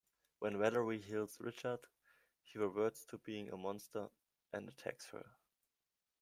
When 0.39 0.57
Valerie 0.57 0.99
heals 0.99 1.39
Richard, 1.39 1.81
he 2.41 2.57
reverts 2.57 3.05
to 3.05 3.19
being 3.19 3.49
a 3.51 3.55
monster 3.55 4.09
and 4.51 4.67
attacks 4.67 5.05
her. 5.11 5.27